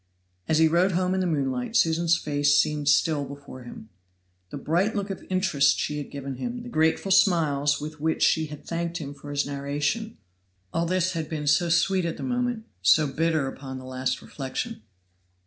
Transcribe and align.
As 0.47 0.57
he 0.57 0.67
rode 0.67 0.93
home 0.93 1.13
in 1.13 1.19
the 1.19 1.27
moonlight 1.27 1.75
Susan's 1.75 2.17
face 2.17 2.59
seemed 2.59 2.89
still 2.89 3.23
before 3.23 3.61
him. 3.65 3.89
The 4.49 4.57
bright 4.57 4.95
look 4.95 5.11
of 5.11 5.23
interest 5.29 5.77
she 5.77 5.99
had 5.99 6.09
given 6.09 6.37
him, 6.37 6.63
the 6.63 6.69
grateful 6.69 7.11
smiles 7.11 7.79
with 7.79 8.01
which 8.01 8.23
she 8.23 8.47
had 8.47 8.65
thanked 8.65 8.97
him 8.97 9.13
for 9.13 9.29
his 9.29 9.45
narration 9.45 10.17
all 10.73 10.87
this 10.87 11.11
had 11.11 11.29
been 11.29 11.45
so 11.45 11.69
sweet 11.69 12.05
at 12.05 12.17
the 12.17 12.23
moment, 12.23 12.65
so 12.81 13.05
bitter 13.05 13.47
upon 13.47 13.77
the 13.77 13.85
least 13.85 14.23
reflection. 14.23 14.81